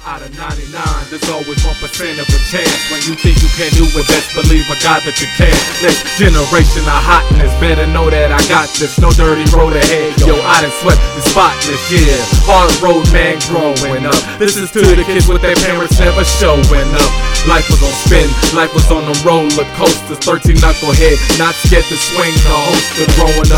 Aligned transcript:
Out 0.00 0.24
of 0.24 0.32
99, 0.32 0.64
there's 1.12 1.28
always 1.28 1.60
1% 1.60 1.76
of 1.76 2.24
a 2.24 2.40
chance. 2.48 2.80
When 2.88 3.04
you 3.04 3.12
think 3.20 3.36
you 3.36 3.52
can't 3.52 3.68
do 3.76 3.84
it, 3.84 4.08
best 4.08 4.32
believe 4.32 4.64
a 4.72 4.76
God 4.80 5.04
that 5.04 5.20
you 5.20 5.28
can. 5.36 5.52
Next 5.84 6.08
generation 6.16 6.88
of 6.88 7.00
hotness, 7.04 7.52
better 7.60 7.84
know 7.84 8.08
that 8.08 8.32
I 8.32 8.40
got 8.48 8.72
this. 8.80 8.96
No 8.96 9.12
dirty 9.12 9.44
road 9.52 9.76
ahead, 9.76 10.16
yo, 10.24 10.40
I 10.40 10.64
done 10.64 10.72
swept 10.80 11.04
the 11.12 11.20
spotless, 11.28 11.84
yeah. 11.92 12.16
Hard 12.48 12.72
road 12.80 13.04
man 13.12 13.44
growing 13.52 14.08
up. 14.08 14.16
This 14.40 14.56
is 14.56 14.72
to 14.72 14.80
the 14.80 15.04
kids 15.04 15.28
with 15.28 15.44
their 15.44 15.56
parents 15.68 16.00
never 16.00 16.24
showing 16.24 16.88
up. 16.96 17.12
Life 17.44 17.68
was 17.68 17.84
on 17.84 17.92
spin, 18.08 18.28
life 18.56 18.72
was 18.72 18.88
on 18.88 19.04
the 19.04 19.16
roller 19.20 19.68
coasters. 19.76 20.16
13 20.24 20.64
knucklehead, 20.64 21.20
not 21.36 21.52
scared 21.60 21.84
to 21.92 21.96
swing 22.00 22.32
the 22.40 22.56
holster. 22.56 23.04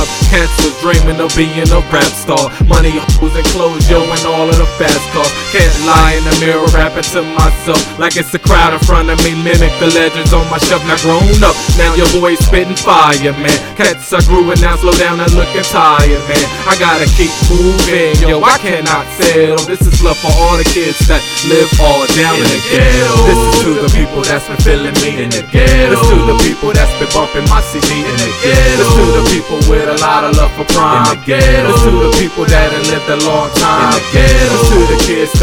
Up, 0.03 0.11
cats 0.35 0.51
was 0.67 0.75
dreaming 0.83 1.23
of 1.23 1.31
being 1.39 1.63
a 1.71 1.79
rap 1.95 2.11
star. 2.11 2.51
Money, 2.67 2.99
hoes, 3.23 3.39
and 3.39 3.47
clothes, 3.55 3.87
yo, 3.87 4.03
and 4.03 4.25
all 4.27 4.51
of 4.51 4.59
the 4.59 4.67
fast 4.75 4.99
cars. 5.15 5.31
Can't 5.55 5.71
lie 5.87 6.19
in 6.19 6.27
the 6.27 6.35
mirror, 6.43 6.67
rapping 6.75 7.07
to 7.15 7.23
myself 7.39 7.79
like 8.03 8.19
it's 8.19 8.35
the 8.35 8.43
crowd 8.43 8.75
in 8.75 8.83
front 8.83 9.15
of 9.15 9.23
me. 9.23 9.31
Mimic 9.39 9.71
the 9.79 9.95
legends 9.95 10.35
on 10.35 10.43
my 10.51 10.59
shelf. 10.59 10.83
Now 10.91 10.99
grown 11.07 11.39
up, 11.47 11.55
now 11.79 11.95
your 11.95 12.11
boy 12.19 12.35
spitting 12.35 12.75
fire, 12.75 13.15
man. 13.39 13.55
Cats 13.79 14.11
are 14.11 14.27
grooving 14.27 14.59
now, 14.59 14.75
slow 14.75 14.91
down 14.99 15.23
and 15.23 15.31
looking 15.39 15.63
tired, 15.71 16.19
man. 16.27 16.47
I 16.67 16.75
gotta 16.83 17.07
keep 17.15 17.31
moving, 17.47 18.19
yo. 18.27 18.43
I 18.43 18.59
cannot 18.59 19.07
settle. 19.15 19.63
This 19.71 19.87
is 19.87 20.03
love 20.03 20.19
for 20.19 20.35
all 20.35 20.59
the 20.59 20.67
kids 20.67 20.99
that 21.07 21.23
live 21.47 21.71
all 21.79 22.03
down 22.19 22.43
in 22.43 22.51
the 22.51 22.61
ghetto. 22.75 23.23
This 23.31 23.39
is 23.39 23.55
to 23.63 23.71
the 23.87 23.91
people 23.95 24.27
that's 24.27 24.51
been 24.51 24.59
feeling 24.67 24.99
me 24.99 25.23
in 25.23 25.31
the 25.31 25.47
ghetto. 25.47 25.95
This 25.95 26.03
to 26.11 26.17
the 26.27 26.37
people 26.43 26.75
that's 26.75 26.91
been 26.99 27.07
bumping 27.15 27.47
my 27.47 27.63
CD 27.71 28.03
in 28.03 28.17
the 28.19 28.31
ghetto. 28.43 28.83
This 28.83 28.91
to 28.99 29.05
the 29.15 29.25
people 29.31 29.59
with 29.71 29.92
a 29.93 30.01
lot 30.01 30.25
of 30.25 30.37
love 30.37 30.53
for 30.57 30.65
prime. 30.73 31.05
In 31.05 31.21
the 31.21 31.27
ghetto. 31.27 31.73
To 31.85 31.91
the 32.05 32.11
people 32.17 32.45
that 32.49 32.73
have 32.73 32.87
lived 32.89 33.09
a 33.13 33.19
long 33.29 33.53
time. 33.61 33.93
In 33.93 34.01
the 34.01 34.05
ghetto. 34.17 34.57
To 34.73 34.79
the 34.89 34.92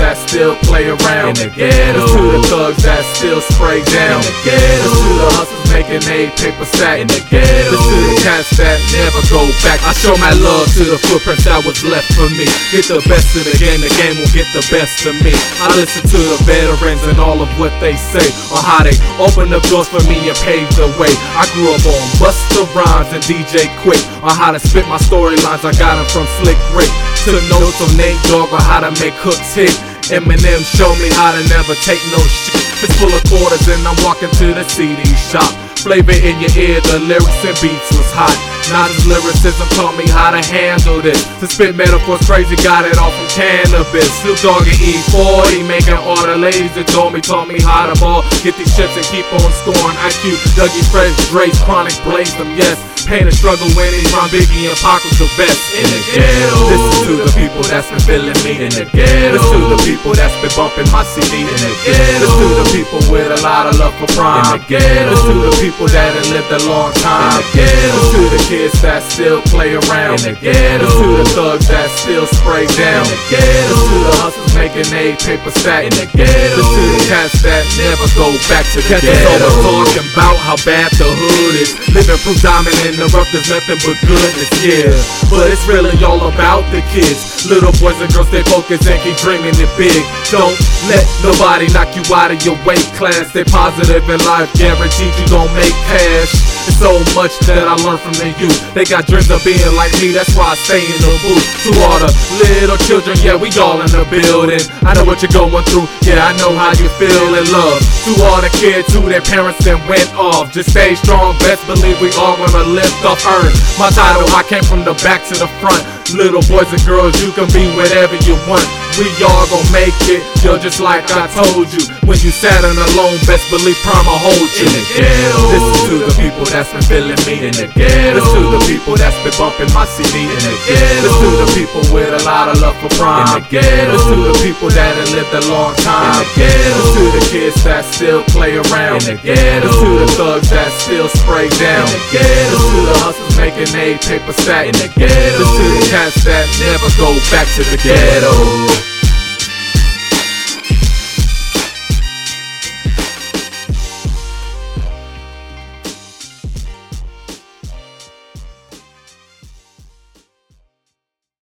that 0.09 0.17
still 0.25 0.57
play 0.65 0.89
around. 0.89 1.37
In 1.37 1.45
the 1.45 1.49
ghetto. 1.53 2.01
To 2.01 2.21
the 2.33 2.41
thugs 2.49 2.81
that 2.81 3.05
still 3.13 3.41
spray 3.45 3.85
down. 3.93 4.25
In 4.25 4.25
the 4.25 4.37
ghetto. 4.41 4.89
To 4.89 5.09
the 5.21 5.29
hustlers 5.37 5.69
making 5.69 6.01
a 6.09 6.33
paper 6.33 6.65
sack. 6.65 6.97
In 6.97 7.05
the 7.05 7.21
ghetto. 7.29 7.77
To 7.77 7.95
the 8.09 8.17
cats 8.25 8.49
that 8.57 8.81
never 8.97 9.21
go 9.29 9.45
back. 9.61 9.77
I 9.85 9.93
show 9.93 10.17
my 10.17 10.33
love 10.41 10.65
to 10.73 10.83
the 10.89 10.97
footprints 11.05 11.45
that 11.45 11.61
was 11.61 11.77
left 11.85 12.09
for 12.17 12.25
me. 12.33 12.49
Get 12.73 12.89
the 12.89 13.05
best 13.05 13.37
of 13.37 13.45
the 13.45 13.53
game, 13.61 13.85
the 13.85 13.93
game 14.01 14.17
will 14.17 14.33
get 14.33 14.49
the 14.49 14.65
best 14.73 15.05
of 15.05 15.13
me. 15.21 15.29
I 15.61 15.69
listen 15.77 16.01
to 16.01 16.17
the 16.17 16.39
veterans 16.41 17.05
and 17.05 17.21
all 17.21 17.37
of 17.45 17.49
what 17.61 17.73
they 17.77 17.93
say 17.93 18.25
on 18.49 18.65
how 18.65 18.81
they 18.81 18.97
open 19.21 19.53
up 19.53 19.61
doors 19.69 19.93
for 19.93 20.01
me 20.09 20.25
and 20.25 20.37
pave 20.41 20.65
the 20.73 20.89
way. 20.97 21.13
I 21.37 21.45
grew 21.53 21.69
up 21.69 21.85
on 21.85 22.01
Busta 22.17 22.65
Rhymes 22.73 23.13
and 23.13 23.21
DJ 23.29 23.69
Quik 23.85 24.01
on 24.25 24.33
how 24.33 24.49
to 24.49 24.59
spit 24.59 24.89
my 24.89 24.97
storylines. 24.97 25.61
I 25.61 25.73
got 25.77 26.01
them 26.01 26.09
from 26.09 26.25
Slick 26.41 26.57
Rick. 26.73 26.89
Took 27.27 27.43
notes 27.51 27.77
on 27.83 27.93
Nate 27.93 28.17
Dogg 28.31 28.49
on 28.49 28.63
how 28.63 28.79
to 28.79 28.89
make 28.97 29.13
hooks 29.21 29.53
hit. 29.53 29.75
Eminem 30.11 30.65
showed 30.65 30.97
me 30.97 31.09
how 31.13 31.31
to 31.31 31.41
never 31.49 31.75
take 31.85 32.01
no 32.11 32.17
shit. 32.17 32.55
It's 32.81 32.95
full 32.97 33.13
of 33.13 33.23
quarters 33.29 33.67
and 33.67 33.87
I'm 33.87 33.95
walking 34.03 34.31
to 34.41 34.53
the 34.55 34.67
CD 34.67 35.03
shop. 35.15 35.68
Flavor 35.79 36.11
in 36.11 36.39
your 36.43 36.51
ear, 36.59 36.81
the 36.91 36.99
lyrics 36.99 37.39
and 37.47 37.55
beats 37.63 37.89
was 37.95 38.11
hot. 38.11 38.35
Nas' 38.69 39.07
lyricism 39.07 39.65
taught 39.79 39.95
me 39.97 40.05
how 40.11 40.29
to 40.29 40.43
handle 40.43 41.01
this. 41.01 41.23
To 41.39 41.47
spit 41.47 41.73
metaphors 41.75 42.21
crazy, 42.27 42.55
got 42.61 42.85
it 42.85 42.99
all 42.99 43.09
from 43.09 43.27
Canibus. 43.33 44.11
Snoop 44.21 44.37
Dogg 44.43 44.67
and 44.67 44.77
E40, 44.77 45.65
making 45.65 45.95
all 45.95 46.19
the 46.27 46.37
ladies 46.37 46.75
adore 46.77 47.09
me. 47.09 47.21
Taught 47.21 47.47
me 47.47 47.57
how 47.63 47.87
to 47.87 47.95
ball, 47.99 48.21
get 48.43 48.59
these 48.59 48.69
chips 48.75 48.93
and 48.93 49.07
keep 49.07 49.25
on 49.33 49.49
scoring. 49.63 49.97
IQ, 50.05 50.35
Dougie 50.53 50.85
Fresh, 50.91 51.15
Dre's 51.31 51.57
Chronic, 51.63 51.95
blaze 52.03 52.35
them, 52.35 52.51
yes. 52.53 52.77
Pain 53.09 53.25
and 53.25 53.33
struggle 53.33 53.65
when 53.73 53.89
he 53.89 54.05
rhyme 54.13 54.29
Biggie 54.29 54.69
and 54.69 54.77
Pac 54.85 55.01
was 55.01 55.17
the 55.17 55.25
best 55.33 55.57
in 55.73 55.87
the 55.89 56.01
ghetto. 56.13 56.61
This 56.69 56.83
is 56.83 56.97
to 57.09 57.13
the 57.25 57.31
people 57.33 57.63
that's 57.65 57.89
been 57.89 58.03
feeling 58.05 58.37
me 58.45 58.53
in 58.61 58.69
the 58.69 58.85
ghetto. 58.85 59.33
This 59.33 59.45
to 59.49 59.59
the 59.65 59.81
people 59.81 60.13
that's 60.13 60.35
been 60.45 60.53
bumping 60.53 60.85
my 60.93 61.01
CD 61.01 61.41
in 61.41 61.57
the 61.57 61.73
ghetto. 61.89 62.21
This 62.21 62.33
to 62.37 62.47
the 62.61 62.67
people 62.69 63.01
lot 63.49 63.65
of 63.65 63.79
love 63.81 63.95
for 63.97 64.05
prime. 64.13 64.45
In 64.45 64.61
the 64.61 64.65
ghetto. 64.69 65.15
To 65.25 65.33
the 65.49 65.53
people 65.57 65.87
that 65.89 66.13
have 66.13 66.29
lived 66.29 66.51
a 66.53 66.61
long 66.69 66.93
time. 67.01 67.41
In 67.41 67.41
the 67.41 67.57
ghetto. 67.57 67.99
To 68.13 68.21
the 68.29 68.41
kids 68.45 68.77
that 68.85 69.01
still 69.01 69.41
play 69.49 69.73
around. 69.73 70.21
In 70.21 70.37
the 70.37 70.39
ghetto. 70.39 70.85
To 70.85 71.07
the 71.17 71.25
thugs 71.33 71.67
that 71.73 71.89
still 71.97 72.29
spray 72.29 72.69
down. 72.77 73.09
In 73.09 73.17
the 73.17 73.21
ghetto. 73.33 73.73
To 73.73 73.97
the 74.05 74.13
hustlers 74.21 74.53
making 74.53 74.89
a 74.93 75.17
paper 75.17 75.49
stack. 75.49 75.89
In 75.89 75.93
the 75.97 76.05
ghetto. 76.13 76.61
To 76.61 76.81
the 76.93 77.01
cats 77.09 77.41
that 77.41 77.58
never 77.87 78.07
go 78.19 78.27
back 78.51 78.65
to 78.75 78.83
the. 78.83 78.99
Cats 78.99 79.05
always 79.05 79.55
talking 79.63 80.07
about 80.11 80.35
how 80.43 80.57
bad 80.67 80.91
the 80.99 81.07
hood 81.07 81.55
is. 81.55 81.71
Living 81.95 82.19
proof 82.25 82.39
diamond 82.43 82.75
in 82.83 82.99
the 82.99 83.07
rough, 83.15 83.29
there's 83.31 83.47
nothing 83.47 83.79
but 83.85 83.97
goodness, 84.03 84.51
yeah. 84.59 84.91
But 85.31 85.47
it's 85.51 85.63
really 85.69 85.95
all 86.03 86.19
about 86.27 86.67
the 86.73 86.83
kids. 86.91 87.47
Little 87.47 87.71
boys 87.79 87.99
and 88.01 88.11
girls, 88.11 88.27
stay 88.27 88.43
focused 88.43 88.87
and 88.89 88.99
keep 89.01 89.15
dreaming 89.21 89.55
it 89.55 89.71
big. 89.79 90.01
Don't 90.27 90.55
let 90.91 91.05
nobody 91.23 91.71
knock 91.71 91.93
you 91.95 92.03
out 92.11 92.31
of 92.33 92.39
your 92.43 92.57
weight 92.67 92.85
class. 92.99 93.31
Stay 93.31 93.47
positive 93.47 94.03
in 94.09 94.19
life, 94.27 94.51
guaranteed 94.59 95.13
you 95.15 95.25
gon' 95.31 95.47
make 95.55 95.75
cash. 95.87 96.58
It's 96.69 96.77
so 96.77 97.01
much 97.17 97.33
that 97.49 97.65
I 97.65 97.73
learned 97.81 97.97
from 97.97 98.13
the 98.21 98.29
youth. 98.37 98.53
They 98.77 98.85
got 98.85 99.09
dreams 99.09 99.25
of 99.33 99.41
being 99.41 99.57
like 99.73 99.89
me, 99.97 100.13
that's 100.13 100.29
why 100.37 100.53
I 100.53 100.55
stay 100.69 100.85
in 100.85 101.01
the 101.01 101.09
booth. 101.25 101.41
To 101.65 101.73
all 101.81 101.97
the 101.97 102.13
little 102.45 102.77
children, 102.85 103.17
yeah, 103.25 103.33
we 103.33 103.49
all 103.57 103.81
in 103.81 103.89
the 103.89 104.05
building. 104.05 104.61
I 104.85 104.93
know 104.93 105.01
what 105.01 105.25
you're 105.25 105.33
going 105.33 105.65
through, 105.65 105.89
yeah, 106.05 106.29
I 106.29 106.37
know 106.37 106.53
how 106.53 106.69
you 106.77 106.85
feel 107.01 107.33
in 107.33 107.49
love. 107.49 107.81
To 108.05 108.11
all 108.21 108.37
the 108.37 108.53
kids 108.61 108.85
who 108.93 109.01
their 109.09 109.25
parents 109.25 109.65
then 109.65 109.81
went 109.89 110.13
off, 110.13 110.53
just 110.53 110.69
stay 110.69 110.93
strong, 110.93 111.33
best 111.41 111.65
believe 111.65 111.97
we 112.05 112.13
all 112.21 112.37
gonna 112.37 112.69
lift 112.69 113.01
off 113.01 113.25
earn. 113.25 113.49
My 113.81 113.89
title, 113.89 114.29
I 114.37 114.45
came 114.45 114.61
from 114.61 114.85
the 114.85 114.93
back 115.01 115.25
to 115.33 115.35
the 115.41 115.49
front. 115.57 115.81
Little 116.13 116.45
boys 116.45 116.69
and 116.69 116.85
girls, 116.85 117.17
you 117.17 117.33
can 117.33 117.49
be 117.49 117.65
whatever 117.73 118.13
you 118.29 118.37
want. 118.45 118.69
We 118.99 119.07
all 119.23 119.47
gon' 119.47 119.63
make 119.71 119.95
it, 120.11 120.19
yo, 120.43 120.59
just 120.59 120.83
like 120.83 121.07
I 121.07 121.31
told 121.31 121.71
you. 121.71 121.79
When 122.03 122.19
you 122.19 122.35
sat 122.35 122.67
on 122.67 122.75
alone, 122.75 123.15
best 123.23 123.47
believe 123.47 123.79
will 123.79 124.19
hold 124.19 124.51
you. 124.59 124.67
In 124.67 124.75
the 124.75 124.83
ghetto. 124.91 125.39
This 125.55 125.63
is 125.63 125.79
to 125.87 125.95
the 126.03 126.13
people 126.19 126.43
that's 126.51 126.67
been 126.75 126.83
feeling 126.83 127.21
me 127.23 127.47
in 127.47 127.55
the 127.55 127.71
ghetto. 127.71 128.19
This 128.19 128.27
to 128.35 128.41
the 128.51 128.59
people 128.67 128.99
that's 128.99 129.15
been 129.23 129.31
bumping 129.39 129.71
my 129.71 129.87
CD 129.87 130.27
in 130.27 130.41
the 130.43 130.51
ghetto. 130.67 130.99
This 130.99 131.15
to 131.15 131.29
the 131.31 131.47
people 131.55 131.83
with 131.95 132.11
a 132.11 132.19
lot 132.27 132.51
of 132.51 132.59
love 132.59 132.75
for 132.83 132.91
Prime. 132.99 133.23
In 133.23 133.39
the 133.39 133.47
ghetto. 133.47 133.95
This 133.95 134.03
to 134.03 134.17
the 134.19 134.35
people 134.43 134.67
that 134.75 134.91
have 134.91 135.11
lived 135.15 135.31
a 135.31 135.47
long 135.47 135.71
time. 135.79 136.19
In 136.19 136.19
the 136.19 136.27
ghetto. 136.35 136.75
This 136.75 136.91
to 136.91 137.03
the 137.15 137.23
kids 137.31 137.57
that 137.63 137.87
still 137.87 138.27
play 138.35 138.59
around. 138.59 139.07
In 139.07 139.15
the 139.15 139.17
ghetto. 139.23 139.63
This 139.63 139.79
to 139.79 139.89
the 139.95 140.07
thugs 140.19 140.49
that 140.51 140.75
still 140.75 141.07
spray 141.07 141.47
down. 141.55 141.87
In 141.87 141.95
the 141.95 142.19
ghetto. 142.19 142.51
This 142.51 142.67
to 142.67 142.79
the 142.83 142.95
hustlers 142.99 143.35
making 143.39 143.71
a 143.79 143.95
paper 143.95 144.35
stack. 144.35 144.67
In 144.67 144.75
the 144.75 144.91
ghetto. 144.91 145.39
This 145.39 145.51
to 145.55 145.65
the 145.71 145.83
cats 145.87 146.19
that 146.27 146.43
never 146.59 146.91
go 146.99 147.15
back 147.31 147.47
to 147.55 147.63
the 147.63 147.79
ghetto. 147.79 148.88